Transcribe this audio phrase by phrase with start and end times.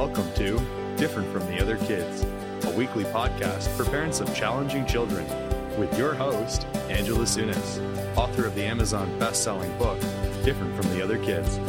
[0.00, 0.58] Welcome to
[0.96, 2.24] Different from the Other Kids,
[2.64, 5.26] a weekly podcast for parents of challenging children,
[5.78, 10.00] with your host, Angela Sunis, author of the Amazon best-selling book,
[10.42, 11.60] Different from the Other Kids.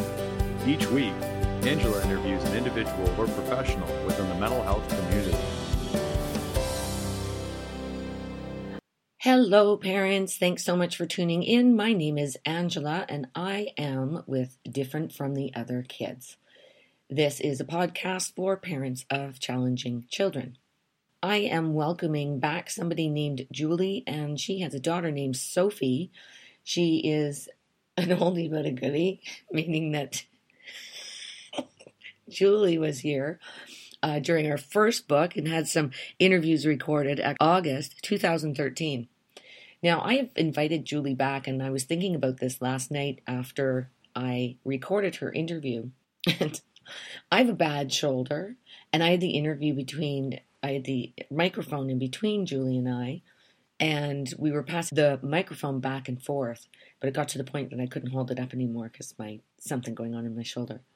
[0.66, 1.12] Each week,
[1.64, 5.38] Angela interviews an individual or professional within the mental health community.
[9.18, 10.38] Hello, parents.
[10.38, 11.76] Thanks so much for tuning in.
[11.76, 16.38] My name is Angela, and I am with Different from the Other Kids.
[17.14, 20.58] This is a podcast for parents of challenging children.
[21.22, 26.10] I am welcoming back somebody named Julie, and she has a daughter named Sophie.
[26.64, 27.50] She is
[27.98, 29.20] an oldie but a goodie,
[29.52, 30.24] meaning that
[32.30, 33.42] Julie was here
[34.02, 39.10] uh, during our first book and had some interviews recorded at August 2013.
[39.84, 43.90] Now, I have invited Julie back, and I was thinking about this last night after
[44.16, 45.90] I recorded her interview.
[46.40, 46.62] And
[47.32, 48.56] I have a bad shoulder,
[48.92, 53.22] and I had the interview between, I had the microphone in between Julie and I,
[53.80, 56.68] and we were passing the microphone back and forth,
[57.00, 59.40] but it got to the point that I couldn't hold it up anymore because my
[59.58, 60.82] something going on in my shoulder.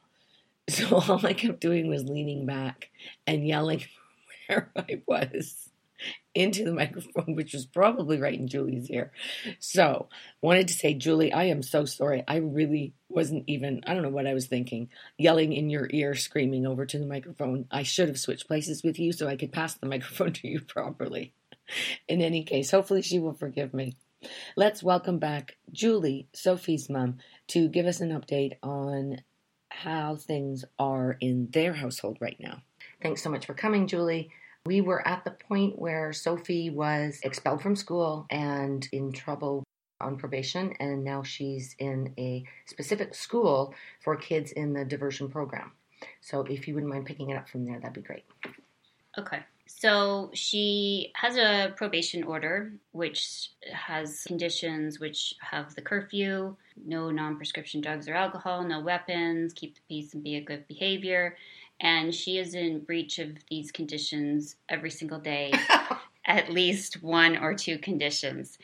[0.68, 2.90] So all I kept doing was leaning back
[3.28, 3.84] and yelling
[4.48, 5.70] where I was
[6.36, 9.12] into the microphone, which was probably right in Julie's ear.
[9.60, 10.10] So,
[10.42, 12.24] wanted to say, Julie, I am so sorry.
[12.28, 16.16] I really wasn't even, I don't know what I was thinking, yelling in your ear,
[16.16, 17.66] screaming over to the microphone.
[17.72, 20.62] I should have switched places with you so I could pass the microphone to you
[20.62, 21.34] properly.
[22.08, 23.96] In any case, hopefully she will forgive me.
[24.56, 27.18] Let's welcome back Julie, Sophie's mom,
[27.50, 29.22] to give us an update on
[29.70, 32.62] how things are in their household right now.
[33.02, 34.32] Thanks so much for coming, Julie.
[34.66, 39.64] We were at the point where Sophie was expelled from school and in trouble
[40.02, 45.72] on probation, and now she's in a specific school for kids in the diversion program.
[46.22, 48.26] So, if you wouldn't mind picking it up from there, that'd be great.
[49.18, 49.40] Okay.
[49.68, 56.56] So she has a probation order, which has conditions which have the curfew,
[56.86, 60.68] no non prescription drugs or alcohol, no weapons, keep the peace and be a good
[60.68, 61.36] behavior.
[61.80, 65.54] And she is in breach of these conditions every single day,
[66.28, 68.58] at least one or two conditions.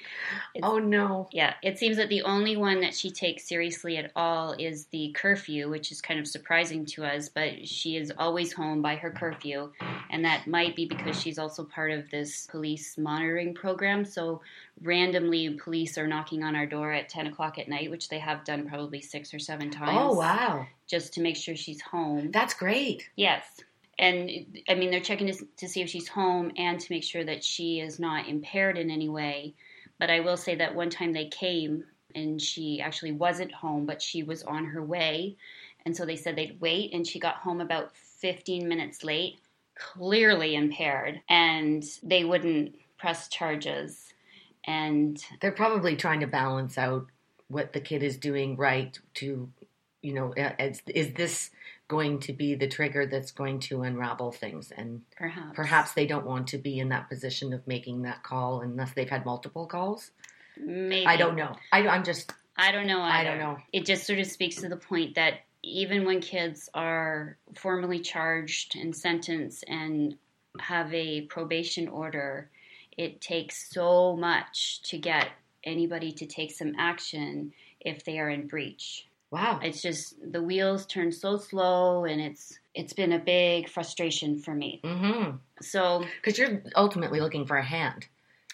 [0.56, 1.30] It's- oh no.
[1.32, 5.12] yeah, it seems that the only one that she takes seriously at all is the
[5.16, 9.12] curfew, which is kind of surprising to us, but she is always home by her
[9.12, 9.72] curfew.
[10.10, 14.06] And that might be because she's also part of this police monitoring program.
[14.06, 14.42] So
[14.82, 18.44] randomly, police are knocking on our door at 10 o'clock at night, which they have
[18.44, 19.92] done probably six or seven times.
[19.94, 20.66] Oh wow.
[20.88, 22.32] Just to make sure she's home.
[22.32, 23.08] That's great.
[23.16, 23.46] Yes.
[24.00, 24.30] And
[24.68, 27.44] I mean, they're checking to, to see if she's home and to make sure that
[27.44, 29.54] she is not impaired in any way.
[30.00, 31.84] But I will say that one time they came
[32.16, 35.38] and she actually wasn't home, but she was on her way.
[35.86, 39.40] And so they said they'd wait, and she got home about 15 minutes late,
[39.76, 44.14] clearly impaired, and they wouldn't press charges.
[44.66, 47.08] And They're probably trying to balance out
[47.48, 49.50] what the kid is doing right to,
[50.02, 51.50] you know, is, is this
[51.92, 54.72] going to be the trigger that's going to unravel things?
[54.72, 58.62] And perhaps, perhaps they don't want to be in that position of making that call
[58.62, 60.12] unless they've had multiple calls.
[60.58, 61.54] maybe I don't know.
[61.74, 63.02] I, I'm just, I don't know.
[63.02, 63.58] I don't know.
[63.74, 68.78] It just sort of speaks to the point that even when kids are formally charged
[68.78, 70.16] and sentenced and
[70.60, 72.50] have a probation order,
[72.98, 75.28] it takes so much to get
[75.66, 79.08] anybody to take some action if they are in breach.
[79.32, 79.60] Wow.
[79.64, 84.54] It's just the wheels turn so slow, and it's it's been a big frustration for
[84.54, 84.80] me.
[84.84, 85.38] Mm-hmm.
[85.62, 88.08] So Because you're ultimately looking for a hand.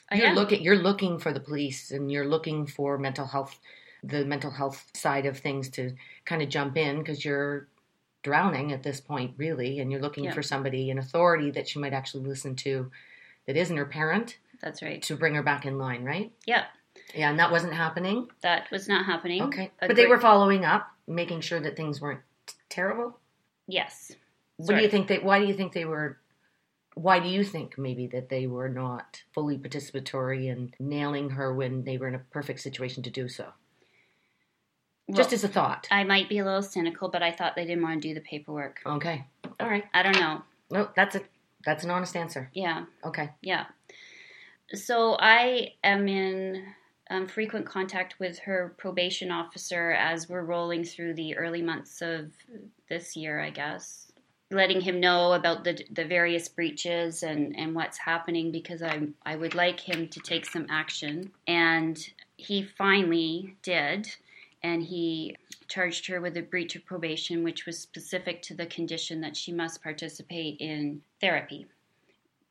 [0.09, 0.35] I You're am.
[0.35, 0.61] looking.
[0.61, 3.59] You're looking for the police, and you're looking for mental health,
[4.03, 5.93] the mental health side of things to
[6.25, 7.67] kind of jump in because you're
[8.23, 10.33] drowning at this point, really, and you're looking Yeah.
[10.33, 12.89] for somebody in authority that you might actually listen to,
[13.45, 15.01] that isn't her parent, that's right.
[15.03, 16.31] to bring her back in line, right?
[16.45, 16.65] Yeah,
[17.15, 18.27] Yeah, and that wasn't happening.
[18.41, 19.41] that was not happening.
[19.43, 23.17] Okay, A but they were following up, making sure that things weren't t- terrible.
[23.67, 24.11] yes.
[24.57, 25.19] What do you think they?
[25.19, 26.17] Why do you think they were?
[26.95, 31.83] Why do you think maybe that they were not fully participatory and nailing her when
[31.83, 33.53] they were in a perfect situation to do so?
[35.13, 35.87] Just as a thought.
[35.91, 38.19] I might be a little cynical, but I thought they didn't want to do the
[38.21, 38.81] paperwork.
[38.85, 39.25] Okay.
[39.59, 39.85] All right.
[39.93, 40.41] I don't know.
[40.71, 41.21] No, that's a
[41.63, 42.49] that's an honest answer.
[42.53, 43.29] Yeah, Okay.
[43.41, 43.65] yeah.
[44.73, 46.63] So I am in
[47.09, 52.31] um, frequent contact with her probation officer as we're rolling through the early months of
[52.89, 54.11] this year, I guess.
[54.49, 59.35] Letting him know about the the various breaches and, and what's happening because I I
[59.35, 61.31] would like him to take some action.
[61.47, 61.97] And
[62.37, 64.09] he finally did.
[64.63, 65.35] And he
[65.67, 69.51] charged her with a breach of probation, which was specific to the condition that she
[69.51, 71.67] must participate in therapy,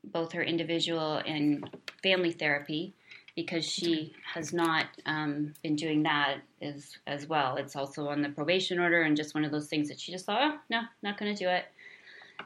[0.04, 1.68] both her individual and
[2.02, 2.94] family therapy,
[3.36, 7.56] because she has not um, been doing that as as well.
[7.56, 10.24] It's also on the probation order, and just one of those things that she just
[10.24, 11.66] thought, oh no, not going to do it.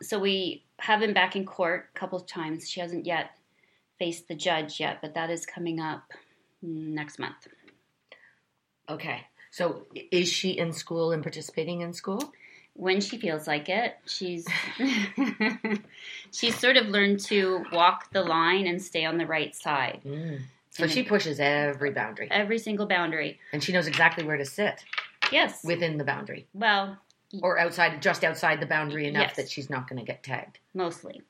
[0.02, 2.68] So we have been back in court a couple of times.
[2.68, 3.30] She hasn't yet
[3.98, 6.10] faced the judge yet, but that is coming up
[6.60, 7.48] next month.
[8.88, 9.26] Okay.
[9.52, 12.32] So is she in school and participating in school?
[12.74, 14.46] When she feels like it, she's
[16.32, 20.00] she's sort of learned to walk the line and stay on the right side.
[20.06, 20.42] Mm.
[20.70, 22.28] So she pushes every boundary.
[22.30, 23.38] Every single boundary.
[23.52, 24.84] And she knows exactly where to sit.
[25.32, 25.62] Yes.
[25.64, 26.46] Within the boundary.
[26.54, 26.96] Well,
[27.42, 29.36] or outside just outside the boundary enough yes.
[29.36, 30.58] that she's not going to get tagged.
[30.74, 31.22] Mostly.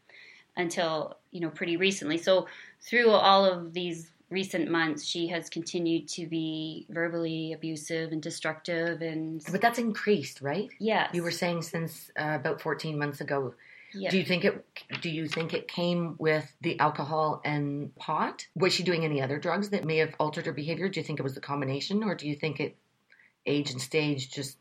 [0.57, 2.19] Until, you know, pretty recently.
[2.19, 2.47] So
[2.81, 9.03] through all of these recent months, she has continued to be verbally abusive and destructive,
[9.03, 10.69] and but that's increased, right?
[10.79, 13.55] Yes, you were saying since uh, about fourteen months ago.
[13.93, 14.65] Do you think it?
[15.01, 18.47] Do you think it came with the alcohol and pot?
[18.55, 20.89] Was she doing any other drugs that may have altered her behavior?
[20.89, 22.77] Do you think it was the combination, or do you think it
[23.47, 24.59] age and stage just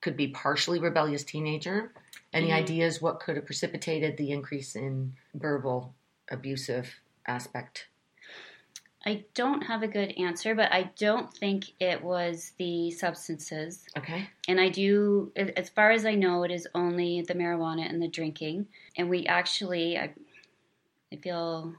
[0.00, 1.92] could be partially rebellious teenager?
[2.32, 2.56] Any mm-hmm.
[2.56, 5.94] ideas what could have precipitated the increase in verbal
[6.30, 7.88] abusive aspect?
[9.06, 13.84] I don't have a good answer, but I don't think it was the substances.
[13.98, 14.28] Okay.
[14.48, 18.08] And I do, as far as I know, it is only the marijuana and the
[18.08, 18.66] drinking.
[18.96, 20.14] And we actually, I,
[21.12, 21.74] I feel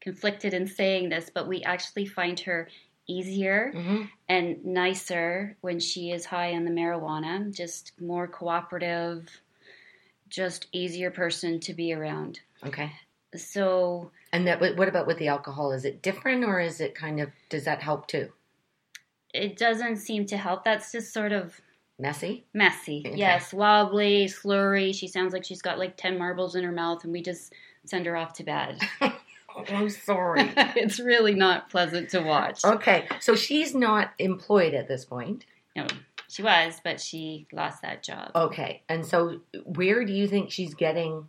[0.00, 2.68] conflicted in saying this, but we actually find her
[3.06, 4.04] easier mm-hmm.
[4.28, 9.28] and nicer when she is high on the marijuana, just more cooperative,
[10.28, 12.40] just easier person to be around.
[12.64, 12.92] Okay.
[13.36, 15.72] So and that, what about with the alcohol?
[15.72, 18.30] Is it different, or is it kind of does that help too?
[19.34, 20.64] It doesn't seem to help.
[20.64, 21.60] That's just sort of
[21.98, 22.44] messy.
[22.54, 23.16] Messy, okay.
[23.16, 24.94] yes, wobbly, slurry.
[24.94, 27.52] She sounds like she's got like ten marbles in her mouth, and we just
[27.84, 28.80] send her off to bed.
[29.00, 29.12] I'm
[29.72, 30.52] oh, sorry.
[30.56, 32.64] it's really not pleasant to watch.
[32.64, 35.44] Okay, so she's not employed at this point.
[35.74, 35.86] No,
[36.28, 38.30] she was, but she lost that job.
[38.36, 41.26] Okay, and so where do you think she's getting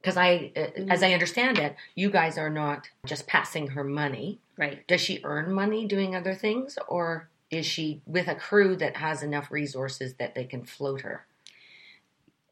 [0.00, 0.90] because I, mm-hmm.
[0.90, 4.38] as I understand it, you guys are not just passing her money.
[4.56, 4.86] Right.
[4.86, 9.22] Does she earn money doing other things, or is she with a crew that has
[9.22, 11.26] enough resources that they can float her?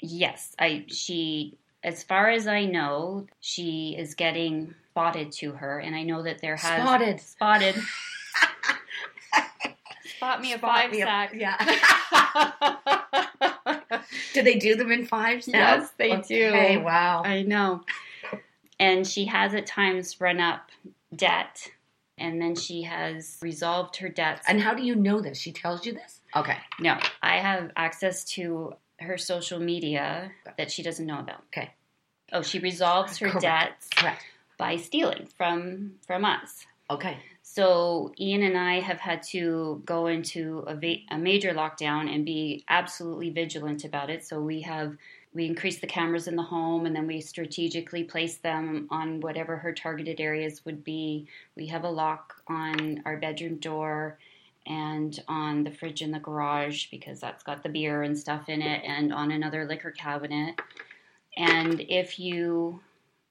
[0.01, 0.85] Yes, I.
[0.89, 6.23] She, as far as I know, she is getting spotted to her, and I know
[6.23, 7.75] that there has spotted spotted.
[10.19, 11.33] Spot me a Spot five sack.
[11.33, 11.57] Yeah.
[14.39, 15.77] do they do them in fives now?
[15.77, 16.49] Yes, they okay, do.
[16.49, 17.23] Okay, wow.
[17.25, 17.83] I know.
[18.79, 20.71] And she has at times run up
[21.15, 21.69] debt
[22.17, 24.45] and then she has resolved her debts.
[24.49, 25.39] And how do you know this?
[25.39, 26.21] She tells you this?
[26.37, 26.57] Okay.
[26.79, 31.43] No, I have access to her social media that she doesn't know about.
[31.53, 31.71] Okay.
[32.33, 33.43] Oh, she resolves her Correct.
[33.43, 34.23] debts Correct.
[34.59, 36.67] by stealing from from us.
[36.91, 37.19] Okay.
[37.59, 42.25] So Ian and I have had to go into a, va- a major lockdown and
[42.25, 44.25] be absolutely vigilant about it.
[44.25, 44.97] So we have
[45.35, 49.57] we increased the cameras in the home and then we strategically placed them on whatever
[49.57, 51.27] her targeted areas would be.
[51.57, 54.21] We have a lock on our bedroom door
[54.69, 58.63] and on the fridge in the garage because that's got the beer and stuff in
[58.63, 60.61] it and on another liquor cabinet.
[61.37, 62.79] And if you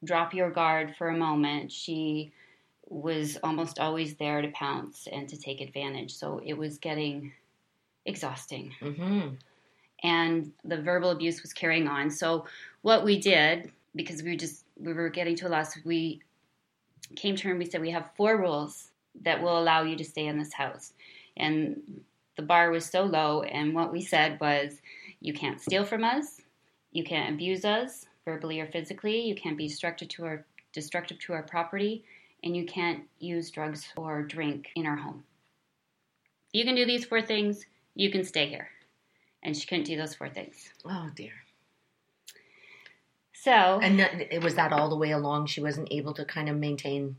[0.04, 2.34] drop your guard for a moment, she
[2.90, 6.14] was almost always there to pounce and to take advantage.
[6.16, 7.34] So it was getting
[8.06, 8.74] exhausting.
[8.82, 9.36] Mm-hmm.
[10.04, 12.10] And the verbal abuse was carrying on.
[12.10, 12.46] So
[12.82, 16.22] what we did, because we were just we were getting to a loss, we
[17.16, 18.92] came to her and we said we have four rules
[19.24, 20.94] that will allow you to stay in this house.
[21.36, 22.02] And
[22.36, 24.80] the bar was so low, and what we said was,
[25.20, 26.42] you can't steal from us,
[26.92, 31.34] you can't abuse us verbally or physically, you can't be destructive to our destructive to
[31.34, 32.04] our property,
[32.44, 35.24] and you can't use drugs or drink in our home.
[36.54, 37.66] If you can do these four things,
[37.96, 38.70] you can stay here.
[39.44, 40.70] And she couldn't do those four things.
[40.86, 41.34] Oh, dear.
[43.34, 43.52] So.
[43.52, 47.18] And it was that all the way along she wasn't able to kind of maintain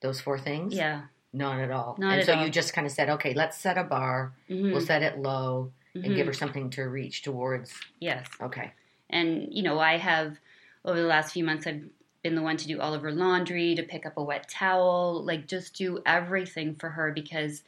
[0.00, 0.74] those four things?
[0.74, 1.02] Yeah.
[1.32, 1.96] Not at all.
[1.98, 2.44] Not and at so all.
[2.44, 4.32] you just kind of said, okay, let's set a bar.
[4.48, 4.70] Mm-hmm.
[4.70, 6.14] We'll set it low and mm-hmm.
[6.14, 7.72] give her something to reach towards.
[8.00, 8.26] Yes.
[8.40, 8.72] Okay.
[9.10, 10.38] And, you know, I have,
[10.84, 11.82] over the last few months, I've
[12.24, 15.22] been the one to do all of her laundry, to pick up a wet towel,
[15.24, 17.62] like just do everything for her because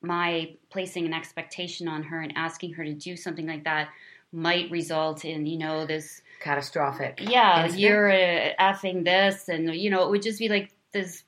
[0.00, 3.88] my placing an expectation on her and asking her to do something like that
[4.32, 7.18] might result in, you know, this catastrophic.
[7.20, 7.80] Yeah, incident.
[7.80, 11.24] you're uh, effing this, and you know, it would just be like this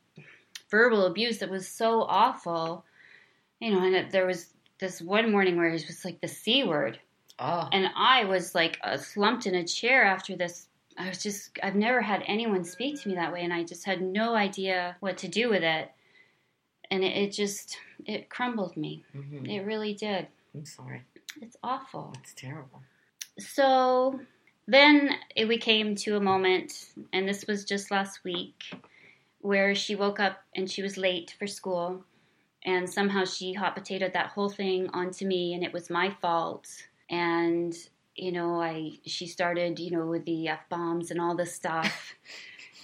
[0.70, 2.84] verbal abuse that was so awful.
[3.60, 4.48] You know, and there was
[4.80, 6.98] this one morning where it was like the c word,
[7.38, 7.68] Oh.
[7.72, 10.66] and I was like uh, slumped in a chair after this.
[10.96, 13.84] I was just I've never had anyone speak to me that way, and I just
[13.84, 15.90] had no idea what to do with it,
[16.90, 19.04] and it, it just it crumbled me.
[19.14, 19.48] Mhm.
[19.48, 20.28] It really did.
[20.54, 21.02] I'm sorry.
[21.40, 22.14] It's awful.
[22.20, 22.82] It's terrible.
[23.38, 24.20] So
[24.66, 26.72] then it, we came to a moment,
[27.12, 28.62] and this was just last week,
[29.40, 32.04] where she woke up and she was late for school,
[32.64, 36.68] and somehow she hot potatoed that whole thing onto me, and it was my fault.
[37.10, 37.74] And
[38.16, 42.14] you know, I she started, you know, with the f bombs and all this stuff.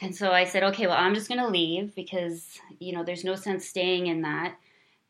[0.03, 3.25] And so I said, okay, well, I'm just going to leave because, you know, there's
[3.25, 4.57] no sense staying in that.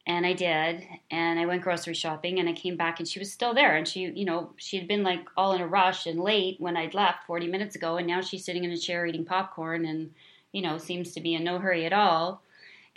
[0.07, 0.85] And I did.
[1.11, 3.77] And I went grocery shopping and I came back and she was still there.
[3.77, 6.77] And she, you know, she had been like all in a rush and late when
[6.77, 7.99] I'd left 40 minutes ago.
[7.99, 10.11] And now she's sitting in a chair eating popcorn and,
[10.50, 12.43] you know, seems to be in no hurry at all.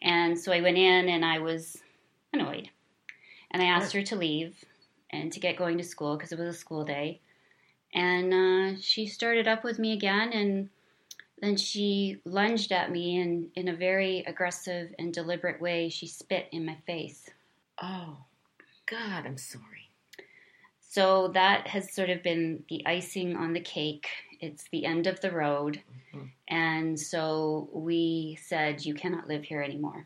[0.01, 1.77] And so I went in and I was
[2.33, 2.69] annoyed.
[3.51, 4.65] And I asked her to leave
[5.13, 7.21] and to get going to school because it was a school day.
[7.93, 10.69] And uh, she started up with me again and
[11.39, 16.47] then she lunged at me and in a very aggressive and deliberate way she spit
[16.51, 17.29] in my face.
[17.81, 18.17] Oh,
[18.85, 19.91] God, I'm sorry.
[20.79, 24.07] So that has sort of been the icing on the cake.
[24.39, 25.81] It's the end of the road.
[26.13, 26.29] Mhm.
[26.47, 30.05] And so we said, You cannot live here anymore.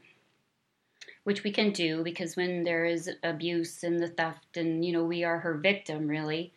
[1.27, 5.03] Which we can do because when there is abuse and the theft, and you know,
[5.03, 6.53] we are her victim really,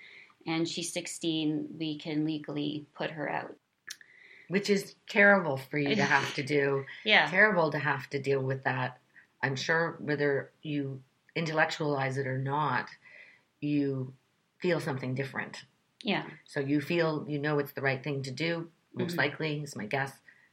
[0.47, 3.57] and she's 16, we can legally put her out.
[4.47, 6.85] Which is terrible for you to have to do.
[7.05, 7.27] Yeah.
[7.29, 9.01] Terrible to have to deal with that.
[9.43, 11.03] I'm sure whether you
[11.35, 12.87] intellectualize it or not,
[13.61, 14.13] you
[14.61, 15.65] feel something different.
[16.05, 16.27] Yeah.
[16.45, 18.71] So you feel you know it's the right thing to do.
[18.95, 19.19] Most Mhm.
[19.19, 20.13] likely is my guess,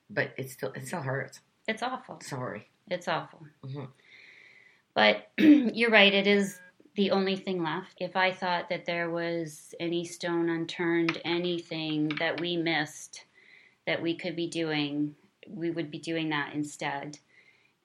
[0.09, 1.41] but it still it still hurts.
[1.67, 2.19] It's awful.
[2.21, 2.69] Sorry.
[2.89, 3.45] It's awful.
[3.63, 3.89] Mhm.
[4.97, 6.59] But you're right, it is
[6.95, 7.97] the only thing left.
[8.01, 13.25] If I thought that there was any stone unturned, anything that we missed
[13.85, 15.13] that we could be doing,
[15.47, 17.19] we would be doing that instead.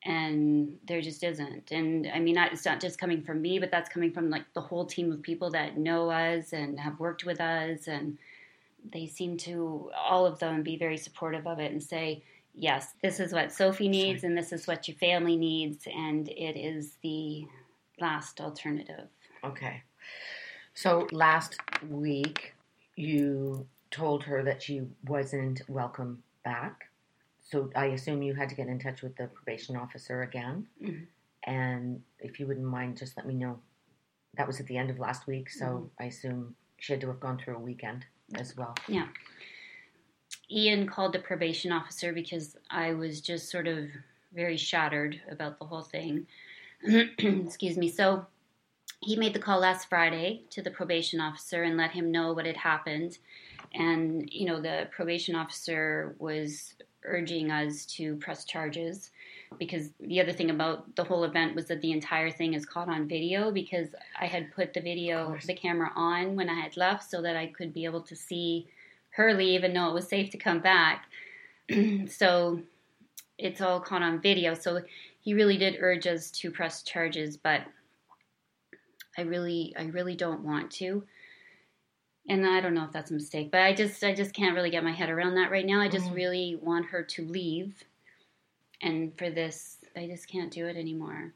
[0.07, 1.71] And there just isn't.
[1.71, 4.62] And I mean, it's not just coming from me, but that's coming from like the
[4.62, 7.88] whole team of people that know us and have worked with us.
[7.88, 8.16] And
[8.90, 12.23] they seem to, all of them, be very supportive of it and say,
[12.54, 16.56] yes, this is what Sophie needs and this is what your family needs, and it
[16.59, 17.47] is the
[18.00, 19.09] last alternative.
[19.44, 19.82] Okay.
[20.75, 21.56] So last
[21.88, 22.54] week
[22.97, 26.90] you told her that she wasn't welcome back.
[27.42, 30.66] So I assume you had to get in touch with the probation officer again.
[30.80, 31.06] Mhm.
[31.44, 33.61] And if you wouldn't mind, just let me know.
[34.35, 35.90] That was at the end of last week, so Mhm.
[35.99, 38.75] I assume she had to have gone through a weekend as well.
[40.52, 43.87] Ian called the probation officer because I was just sort of
[44.35, 46.26] very shattered about the whole thing.
[47.18, 47.88] Excuse me.
[47.88, 48.26] So
[49.00, 52.47] he made the call last Friday to the probation officer and let him know what
[52.47, 53.18] had happened.
[53.75, 59.11] And, you know, the probation officer was urging us to press charges
[59.59, 62.88] because the other thing about the whole event was that the entire thing is caught
[62.88, 63.88] on video because
[64.21, 67.49] I had put the video, the camera on when I had left so that I
[67.49, 68.68] could be able to see
[69.12, 71.07] her leave and know it was safe to come back.
[72.09, 72.62] so
[73.38, 74.54] it's all caught on video.
[74.54, 74.83] So
[75.21, 77.62] he really did urge us to press charges, but
[79.16, 81.04] I really, I really don't want to.
[82.28, 84.71] And I don't know if that's a mistake, but I just, I just can't really
[84.71, 85.81] get my head around that right now.
[85.81, 86.14] I just Mhm.
[86.14, 87.83] really want her to leave,
[88.81, 91.35] and for this, I just can't do it anymore.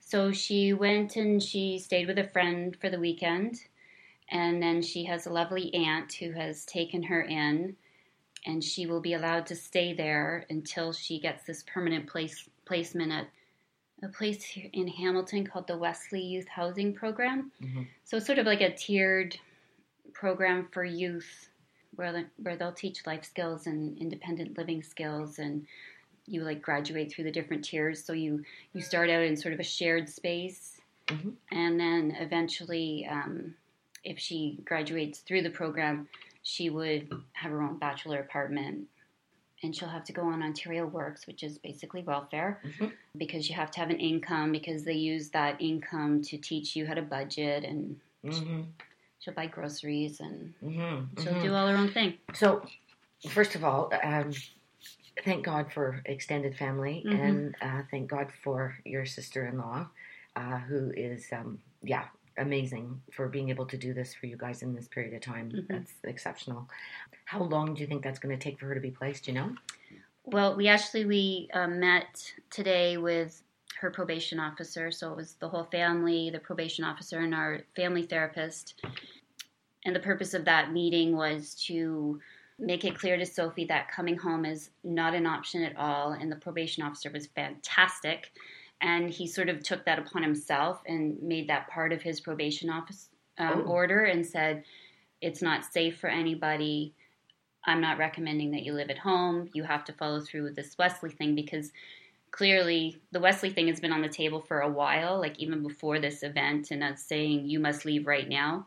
[0.00, 3.66] So she went and she stayed with a friend for the weekend,
[4.30, 7.76] and then she has a lovely aunt who has taken her in,
[8.44, 13.12] and she will be allowed to stay there until she gets this permanent place placement
[13.12, 13.28] at
[14.02, 17.50] a place in Hamilton called the Wesley Youth Housing Program.
[17.62, 17.86] Mhm.
[18.04, 19.38] So it's sort of like a tiered
[20.12, 21.48] program for youth
[21.94, 25.66] where where they'll teach life skills and independent living skills and
[26.26, 29.60] you like graduate through the different tiers so you you start out in sort of
[29.60, 31.34] a shared space Mhm.
[31.52, 33.54] and then eventually um,
[34.06, 36.08] if she graduates through the program
[36.42, 38.86] she would have her own bachelor apartment
[39.64, 42.92] and she'll have to go on Ontario Works, which is basically welfare, Mhm.
[43.16, 46.86] because you have to have an income because they use that income to teach you
[46.86, 48.62] how to budget and Mm-hmm.
[49.18, 51.20] she'll buy groceries and Mm-hmm.
[51.22, 52.14] she'll do all her own thing.
[52.34, 52.64] So,
[53.30, 54.30] first of all, um,
[55.24, 57.24] thank God for extended family, Mhm.
[57.26, 59.88] and uh, thank God for your sister-in-law,
[60.36, 62.06] uh, who is, um, yeah,
[62.38, 65.50] amazing for being able to do this for you guys in this period of time.
[65.50, 65.66] Mhm.
[65.68, 66.68] That's exceptional.
[67.24, 69.26] How long do you think that's going to take for her to be placed?
[69.26, 69.56] You know?
[70.24, 73.42] Well, we actually we uh, met today with
[73.80, 74.90] her probation officer.
[74.90, 78.74] So it was the whole family, the probation officer, and our family therapist.
[79.84, 82.20] And the purpose of that meeting was to
[82.58, 86.12] make it clear to Sophie that coming home is not an option at all.
[86.12, 88.32] And the probation officer was fantastic.
[88.80, 92.68] And he sort of took that upon himself and made that part of his probation
[92.70, 93.70] office um, Oh.
[93.70, 94.64] order and said,
[95.20, 96.92] it's not safe for anybody.
[97.64, 99.48] I'm not recommending that you live at home.
[99.54, 101.72] You have to follow through with this Wesley thing because
[102.30, 105.98] clearly the Wesley thing has been on the table for a while, like even before
[105.98, 108.66] this event, and us saying you must leave right now.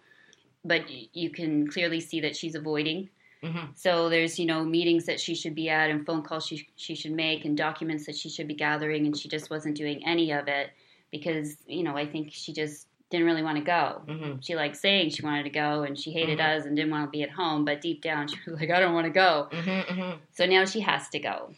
[0.66, 0.84] But
[1.16, 3.10] you can clearly see that she's avoiding.
[3.43, 3.77] Mhm.
[3.77, 6.96] So there's you know meetings that she should be at and phone calls she she
[6.96, 10.31] should make and documents that she should be gathering, and she just wasn't doing any
[10.31, 10.72] of it
[11.12, 14.38] because you know I think she just didn't really want to go Mhm.
[14.46, 16.58] she liked saying she wanted to go and she hated Mhm.
[16.60, 18.79] us and didn't want to be at home but deep down she was like i
[18.79, 20.17] don't want to go Mhm, mhm.
[20.31, 21.51] so now she has to go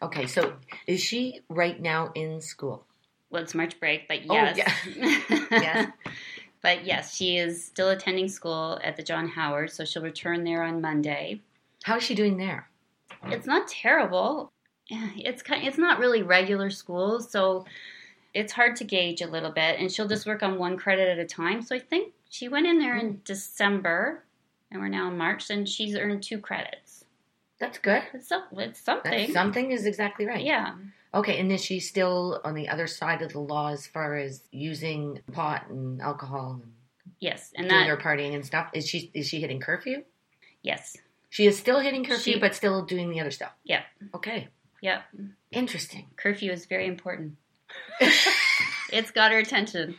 [0.00, 2.86] Okay, so is she right now in school?
[3.28, 4.72] well it's march break but Oh, yes yeah.
[5.50, 5.92] Yes.
[6.64, 10.64] But yes she is still attending school at the john howard so she'll return there
[10.64, 11.40] on monday.
[11.84, 12.68] How is she doing there?
[13.26, 14.50] it's not terrible.
[14.90, 17.64] It's kind it's not really regular school so
[18.32, 21.18] it's hard to gauge a little bit and she'll just work on one credit at
[21.18, 21.62] a time.
[21.62, 23.24] So i think she went in there in mm.
[23.24, 24.24] december
[24.70, 26.83] and we're now in march and she's earned two credits
[27.64, 28.02] That's good.
[28.12, 30.44] it's, some- it's something That's something is exactly right.
[30.44, 30.74] yeah
[31.14, 34.42] Okay, and is she still on the other side of the law as far as
[34.50, 36.72] using pot and alcohol and
[37.20, 38.68] yes and doing that her partying and stuff?
[38.74, 40.02] Is she is she hitting curfew?
[40.62, 40.96] yes
[41.30, 43.52] She is still hitting curfew, She- but still doing the other stuff.
[43.64, 43.82] Yeah.
[44.14, 44.48] Okay.
[44.82, 45.02] yep
[45.52, 46.06] Interesting.
[46.16, 47.36] curfew is very important
[48.92, 49.98] it's got her attention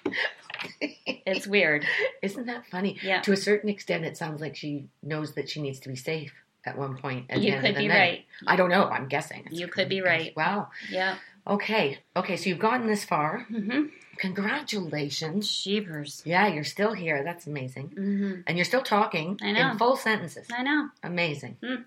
[1.31, 1.85] it's weird
[2.21, 2.97] Isn't that funny?
[3.01, 5.95] yeah To a certain extent, it sounds like she knows that she needs to be
[5.95, 6.33] safe
[6.65, 7.25] at one point.
[7.29, 7.97] At you could be night.
[7.97, 8.85] right I don't know.
[8.85, 9.47] I'm guessing.
[9.51, 10.35] You could be right.
[10.35, 10.69] Wow.
[10.89, 11.17] yeah
[11.47, 11.99] Okay.
[12.15, 12.35] Okay.
[12.37, 13.45] So you've gotten this far.
[13.49, 15.49] hmm Congratulations.
[15.49, 16.21] Sheepers.
[16.25, 17.23] Yeah, you're still here.
[17.23, 17.87] That's amazing.
[17.89, 19.71] hmm And you're still talking I know.
[19.71, 20.47] in full sentences.
[20.51, 20.89] I know.
[21.03, 21.57] Amazing.
[21.63, 21.81] Hmm.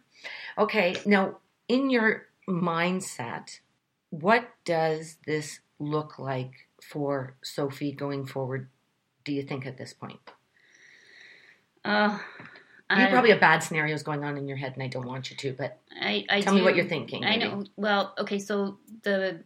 [0.58, 0.96] Okay.
[1.06, 1.38] Now,
[1.68, 3.60] in your mindset,
[4.10, 8.68] what does this look like for Sophie going forward?
[9.24, 10.20] Do you think at this point?
[11.84, 12.20] Oh,
[12.90, 15.30] You I, probably have bad scenarios going on in your head, and I don't want
[15.30, 15.52] you to.
[15.52, 17.22] But I, I tell me what you're thinking.
[17.24, 17.64] I know.
[17.76, 19.44] Well, okay, so the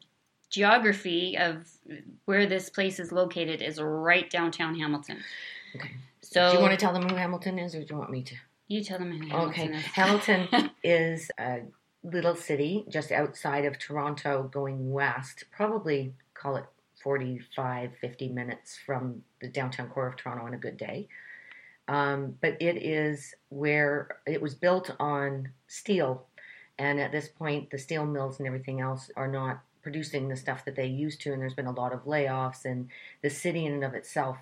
[0.49, 1.67] geography of
[2.27, 5.19] where this place is located is right downtown Hamilton.
[5.75, 5.91] Okay.
[6.21, 8.23] So do you want to tell them who Hamilton is, or do you want me
[8.23, 8.37] to?
[8.69, 9.77] you tell them who Hamilton Okay.
[9.77, 9.85] is.
[9.85, 11.61] Hamilton is a
[12.03, 16.65] little city just outside of Toronto going west, probably call it
[17.03, 21.09] 45, 50 minutes from the downtown core of Toronto on a good day.
[21.89, 26.27] Um, but it is where it was built on steel.
[26.79, 30.65] And at this point, the steel mills and everything else are not producing the stuff
[30.65, 31.33] that they used to.
[31.33, 32.65] And there's been a lot of layoffs.
[32.65, 32.89] And
[33.23, 34.39] the city, in and of itself,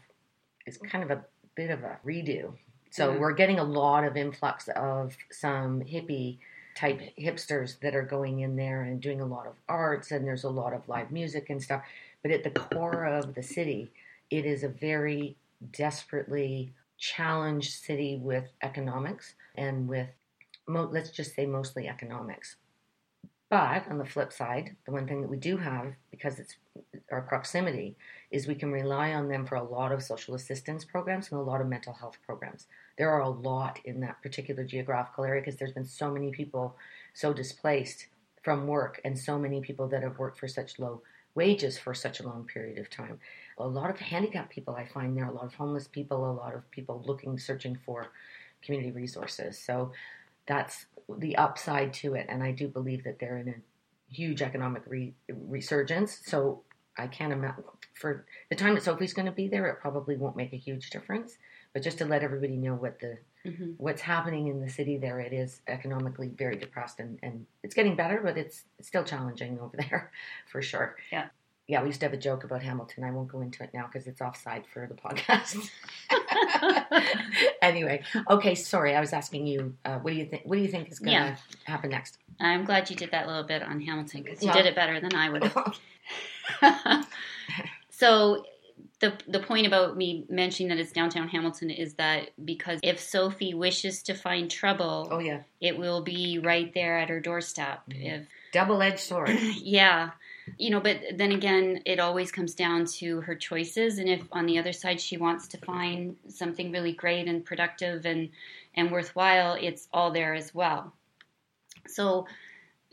[0.66, 1.24] is kind of a
[1.54, 2.56] bit of a redo.
[2.90, 3.20] So Mhm.
[3.20, 6.38] we're getting a lot of influx of some hippie
[6.74, 10.44] type hipsters that are going in there and doing a lot of arts and there's
[10.44, 11.84] a lot of live music and stuff.
[12.22, 13.90] But at the core of the city,
[14.30, 15.36] it is a very
[15.72, 20.08] desperately challenged city with economics and with,
[20.68, 22.56] mo- let's just say, mostly economics.
[23.48, 26.54] But on the flip side, the one thing that we do have, because it's
[27.10, 27.96] our proximity,
[28.30, 31.42] is we can rely on them for a lot of social assistance programs and a
[31.42, 32.68] lot of mental health programs.
[32.96, 36.76] There are a lot in that particular geographical area because there's been so many people
[37.12, 38.06] so displaced
[38.44, 41.02] from work and so many people that have worked for such low
[41.34, 43.18] wages for such a long period of time.
[43.62, 46.54] A lot of handicapped people I find there, a lot of homeless people, a lot
[46.54, 48.08] of people looking, searching for
[48.62, 49.58] community resources.
[49.58, 49.92] So
[50.46, 50.86] that's
[51.18, 52.26] the upside to it.
[52.28, 53.54] And I do believe that they're in a
[54.12, 56.20] huge economic re- resurgence.
[56.24, 56.62] So
[56.98, 60.36] I can't imagine for the time that Sophie's going to be there, it probably won't
[60.36, 61.38] make a huge difference.
[61.72, 63.76] But just to let everybody know what the Mhm.
[63.78, 67.96] what's happening in the city there, it is economically very depressed, and, and it's getting
[67.96, 70.10] better, but it's, it's still challenging over there
[70.46, 70.96] for sure.
[71.10, 71.28] Yeah.
[71.70, 73.04] Yeah, we used to have a joke about Hamilton.
[73.04, 75.70] I won't go into it now because it's offside for the podcast.
[77.62, 78.56] anyway, okay.
[78.56, 79.76] Sorry, I was asking you.
[79.84, 80.42] Uh, what do you think?
[80.46, 81.36] What do you think is going to Yeah.
[81.62, 82.18] happen next?
[82.40, 84.54] I'm glad you did that little bit on Hamilton because you Yeah.
[84.54, 85.78] did it better than I would have.
[87.90, 88.44] so
[88.98, 93.54] the the point about me mentioning that it's downtown Hamilton is that because if Sophie
[93.54, 97.82] wishes to find trouble, oh yeah, it will be right there at her doorstep.
[97.88, 98.22] Mhm.
[98.22, 99.30] If double-edged sword.
[99.62, 100.10] yeah,
[100.58, 104.46] you know, but then again, it always comes down to her choices, and if on
[104.46, 108.30] the other side she wants to find something really great and productive and
[108.74, 110.92] and worthwhile, it's all there as well.
[111.86, 112.26] So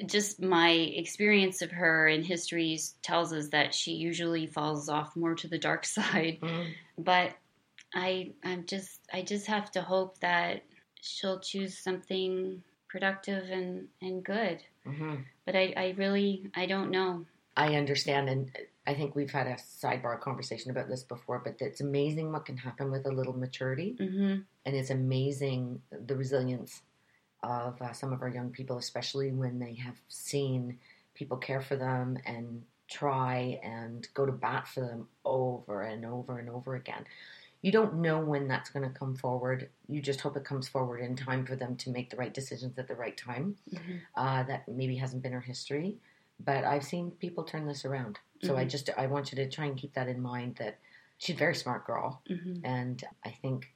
[0.06, 5.36] just my experience of her in histories tells us that she usually falls off more
[5.36, 6.39] to the dark side.
[6.41, 6.74] Mm.
[6.98, 7.34] But
[7.93, 10.63] I I'm just I just have to hope that
[11.02, 14.62] she'll choose something productive and, and good.
[14.86, 15.15] hmm
[15.46, 17.26] But I, I really I don't know.
[17.58, 18.52] I understand, and
[18.86, 22.56] I think we've had a sidebar conversation about this before, but it's amazing what can
[22.56, 26.82] happen with a little maturity, hmm and it's amazing the resilience
[27.41, 30.78] of uh, some of our young people, especially when they have seen
[31.13, 36.39] people care for them and try and go to bat for them over and over
[36.39, 37.06] and over again.
[37.62, 39.70] You don't know when that's going to come forward.
[39.88, 42.78] You just hope it comes forward in time for them to make the right decisions
[42.78, 43.56] at the right time.
[43.74, 45.98] hmm uh, that maybe hasn't been our history.
[46.39, 48.19] But I've seen people turn this around.
[48.43, 48.69] So I Mhm.
[48.69, 50.80] just I want you to try and keep that in mind that
[51.17, 53.73] she's a very smart girl, hmm and I think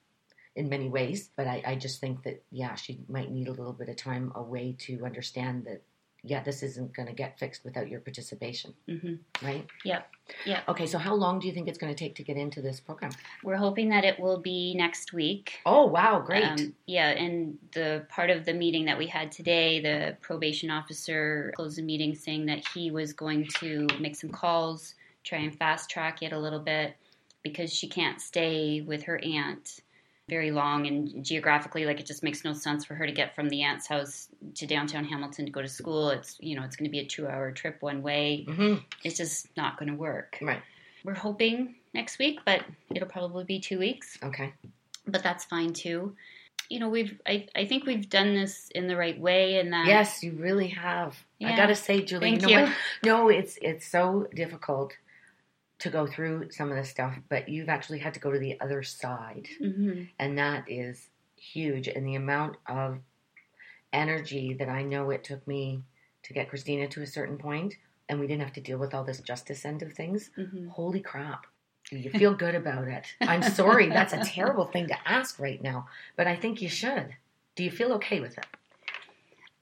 [0.55, 1.29] in many ways.
[1.35, 4.31] But I, I just think that yeah, she might need a little bit of time
[4.35, 5.81] away to understand that
[6.23, 9.65] yeah, this isn't going to get fixed without your participation, hmm right?
[9.83, 10.07] Yep.
[10.45, 10.69] Yep.
[10.69, 12.79] Okay, so how long do you think it's going to take to get into this
[12.79, 13.11] program?
[13.43, 15.59] We're hoping that it will be next week.
[15.65, 16.43] Oh wow, great!
[16.43, 21.51] Um, yeah, and the part of the meeting that we had today, the probation officer
[21.55, 25.89] closed the meeting saying that he was going to make some calls, try and fast
[25.89, 26.95] track it a little bit
[27.43, 29.81] because she can't stay with her aunt
[30.31, 33.49] very long and geographically like it just makes no sense for her to get from
[33.49, 36.09] the aunt's house to downtown Hamilton to go to school.
[36.09, 38.45] It's you know, it's going to be a 2-hour trip one way.
[38.49, 40.39] hmm It's just not going to work.
[40.41, 40.61] Right.
[41.03, 42.63] We're hoping next week, but
[42.95, 44.53] it'll probably be 2 weeks Okay.
[45.05, 46.15] but that's fine too.
[46.69, 49.87] You know, we've I, I think we've done this in the right way and that
[49.87, 51.17] Yes, you really have.
[51.43, 52.73] I got to say, Julie, Thank you know you.
[53.03, 54.93] No, it's it's so difficult
[55.81, 58.59] to go through some of this stuff, but you've actually had to go to the
[58.59, 61.87] other side, hmm and that is huge.
[61.87, 62.99] And the amount of
[63.93, 65.83] energy that I know it took me
[66.23, 67.75] to get Christina to a certain point,
[68.07, 70.29] and we didn't have to deal with all this justice end of things.
[70.35, 71.45] hmm Holy crap.
[71.89, 73.05] Do you feel good about it?
[73.21, 77.15] I'm sorry, that's a terrible thing to ask right now, but I think you should.
[77.55, 78.45] Do you feel okay with it?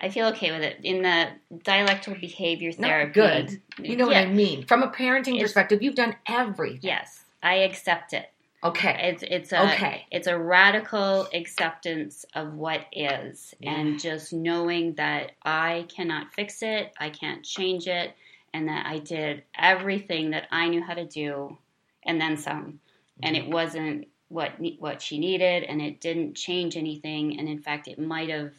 [0.02, 0.78] I feel okay with it.
[0.84, 1.30] In the
[1.64, 3.12] dialectical behavior therapy.
[3.14, 3.62] good.
[3.82, 4.66] You know yeah, what I mean?
[4.66, 6.80] From a parenting It's- perspective, you've done everything.
[6.82, 8.30] Yes, I accept it.
[8.64, 9.12] Okay.
[9.14, 10.06] It's it's a Okay.
[10.12, 13.74] it's a radical acceptance of what is, Yeah.
[13.76, 18.14] and just knowing that I cannot fix it, I can't change it,
[18.54, 21.58] and that I did everything that I knew how to do,
[22.04, 22.80] and then some,
[23.24, 23.46] and Mm-hmm.
[23.48, 27.98] it wasn't what what she needed, and it didn't change anything, and in fact, it
[27.98, 28.54] might have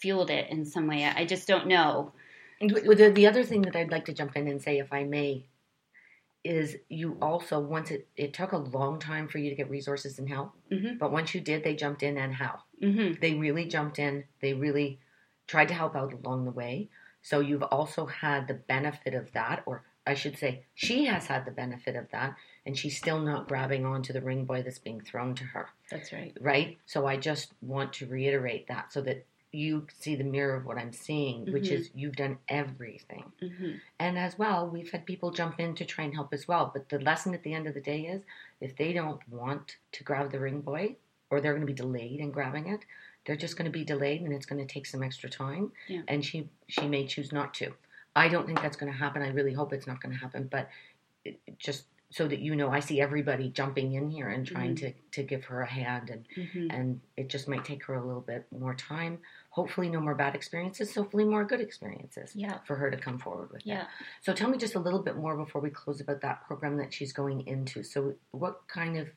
[0.00, 1.04] fueled it in some way.
[1.04, 2.12] I just don't know.
[2.60, 5.46] The, the other thing that I'd like to jump in and say, if I may,
[6.44, 10.18] is you also, once it, it took a long time for you to get resources
[10.18, 12.60] and help, hmm but once you did, they jumped in and how?
[12.80, 14.24] hmm They really jumped in.
[14.40, 14.98] They really
[15.46, 16.88] tried to help out along the way.
[17.20, 21.44] So you've also had the benefit of that, or I should say, she has had
[21.44, 25.00] the benefit of that, and she's still not grabbing onto the ring buoy that's being
[25.00, 25.68] thrown to her.
[25.90, 26.32] That's right.
[26.40, 26.78] right?
[26.86, 30.78] So I just want to reiterate that so that you see the mirror of what
[30.78, 31.72] I'm seeing, which Mhm.
[31.72, 33.32] is you've done everything.
[33.40, 36.70] hmm And as well, we've had people jump in to try and help as well.
[36.72, 38.22] But the lesson at the end of the day is
[38.60, 40.96] if they don't want to grab the ring buoy
[41.30, 42.84] or they're going to be delayed in grabbing it,
[43.24, 45.72] they're just going to be delayed and it's going to take some extra time.
[45.88, 46.02] Yeah.
[46.08, 47.74] And she she may choose not to.
[48.14, 49.22] I don't think that's going to happen.
[49.22, 50.48] I really hope it's not going to happen.
[50.48, 50.68] But
[51.24, 54.78] it just so that you know, I see everybody jumping in here and trying Mhm.
[54.78, 58.04] to, to give her a hand and hmm and it just might take her a
[58.04, 59.18] little bit more time.
[59.50, 60.94] Hopefully, no more bad experiences.
[60.94, 62.58] Hopefully, more good experiences Yeah.
[62.66, 63.62] for her to come forward with.
[63.66, 63.78] Yeah.
[63.84, 63.88] That.
[64.20, 66.92] So, tell me just a little bit more before we close about that program that
[66.94, 67.82] she's going into.
[67.82, 69.08] So, what kind of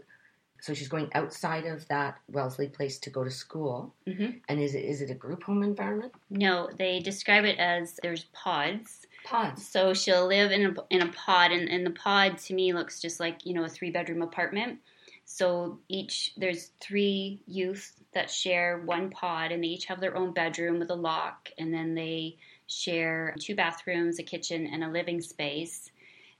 [0.61, 4.73] so she's going outside of that Wesley place to go to school, hmm and is
[4.75, 6.13] it is it a group home environment?
[6.29, 9.05] No, they describe it as there's pods.
[9.29, 9.67] Pods.
[9.67, 12.99] So she'll live in a, in a pod, and, and the pod to me looks
[12.99, 14.79] just like you know a three bedroom apartment.
[15.25, 20.33] So each there's three youth that share one pod, and they each have their own
[20.33, 25.21] bedroom with a lock, and then they share two bathrooms, a kitchen, and a living
[25.21, 25.91] space.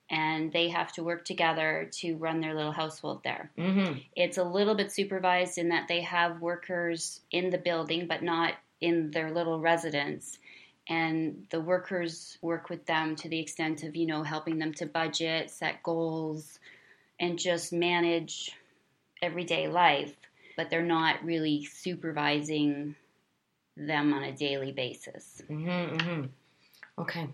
[0.09, 3.51] And they have to work together to run their little household there.
[3.55, 3.99] Mm-hmm.
[4.15, 8.53] It's a little bit supervised in that they have workers in the building, but not
[8.81, 10.39] in their little residence.
[10.89, 14.87] And the workers work with them to the extent of, you know, helping them to
[14.87, 16.59] budget, set goals,
[17.19, 18.51] and just manage
[19.21, 20.15] everyday life.
[20.57, 22.95] But they're not really supervising
[23.77, 25.41] them on a daily basis.
[25.49, 26.25] Mm-hmm, mm-hmm.
[27.01, 27.27] Okay.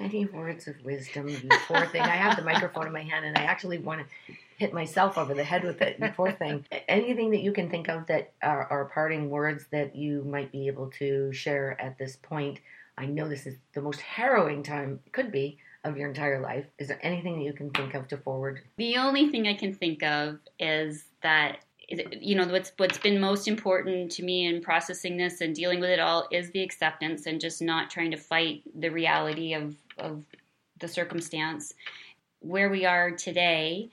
[0.00, 1.28] Any words of wisdom,
[1.66, 2.00] poor thing.
[2.00, 5.34] I have the microphone in my hand and I actually want to hit myself over
[5.34, 6.64] the head with it, you poor thing.
[6.88, 10.68] Anything that you can think of that are, are parting words that you might be
[10.68, 12.60] able to share at this point,
[12.96, 16.64] I know this is the most harrowing time, could be, of your entire life.
[16.78, 18.60] Is there anything that you can think of to forward?
[18.76, 23.48] The only thing I can think of is that you know what's what's been most
[23.48, 27.38] important to me in processing this and dealing with it all is the acceptance and
[27.38, 30.22] just not trying to fight the reality of of
[30.78, 31.74] the circumstance
[32.38, 33.90] where we are today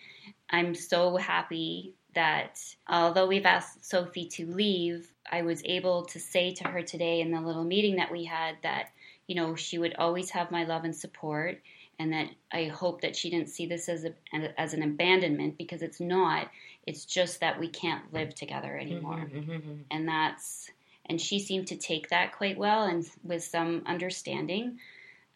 [0.49, 6.53] i'm so happy that although we've asked sophie to leave i was able to say
[6.53, 8.89] to her today in the little meeting that we had that
[9.27, 11.59] you know she would always have my love and support
[11.99, 14.13] and that I hope that she didn't see this as a,
[14.59, 16.49] as an abandonment because it's not.
[16.87, 19.73] It's just that we can't live together anymore, mm-hmm, mm-hmm.
[19.91, 20.71] and that's
[21.05, 24.79] and she seemed to take that quite well and with some understanding.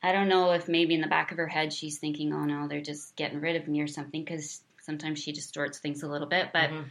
[0.02, 2.68] I don't know if maybe in the back of her head she's thinking, "Oh no,
[2.68, 6.28] they're just getting rid of me" or something because sometimes she distorts things a little
[6.28, 6.70] bit, but.
[6.70, 6.90] Mm-hmm.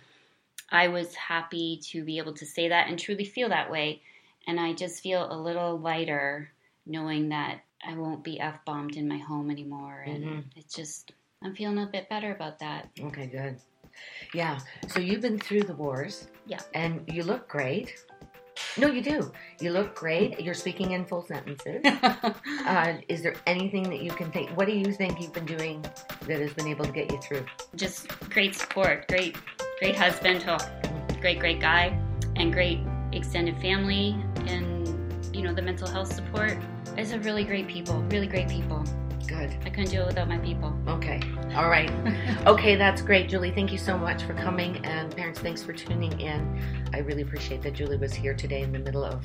[0.74, 4.00] I was happy to be able to say that and truly feel that way.
[4.46, 6.50] And I just feel a little lighter
[6.86, 10.40] knowing that I won't be f bombed in my home anymore, and mm-hmm.
[10.56, 12.88] it's just I'm feeling a bit better about that.
[12.98, 13.58] Okay, good.
[14.32, 14.58] Yeah.
[14.88, 16.28] So you've been through the wars.
[16.46, 16.60] Yeah.
[16.74, 17.94] And you look great.
[18.78, 19.32] No, you do.
[19.60, 20.40] You look great.
[20.40, 21.82] You're speaking in full sentences.
[22.66, 24.50] uh, is there anything that you can think?
[24.56, 25.84] What do you think you've been doing
[26.26, 27.44] that has been able to get you through?
[27.76, 29.36] Just great support, great,
[29.78, 30.44] great husband,
[31.20, 31.98] great, great guy,
[32.36, 32.80] and great
[33.12, 34.88] extended family, and
[35.34, 36.56] you know the mental health support.
[36.96, 38.84] It's a really great people, really great people.
[39.32, 39.56] Good.
[39.64, 40.76] I couldn't do it without my people.
[40.86, 41.20] Okay.
[41.54, 41.90] All right.
[42.46, 43.50] okay, that's great, Julie.
[43.50, 44.84] Thank you so much for coming.
[44.84, 46.62] And parents, thanks for tuning in.
[46.92, 49.24] I really appreciate that Julie was here today in the middle of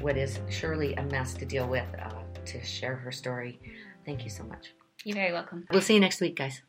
[0.00, 2.10] what is surely a mess to deal with uh,
[2.44, 3.58] to share her story.
[4.04, 4.74] Thank you so much.
[5.04, 5.66] You're very welcome.
[5.70, 6.60] We'll see you next week, guys.